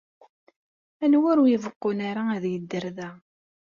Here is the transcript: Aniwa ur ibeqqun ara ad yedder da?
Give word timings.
Aniwa 1.03 1.31
ur 1.41 1.49
ibeqqun 1.55 1.99
ara 2.09 2.23
ad 2.35 2.43
yedder 2.51 2.85
da? 2.97 3.09